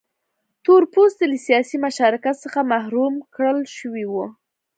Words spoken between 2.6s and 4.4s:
محروم کړل شوي وو.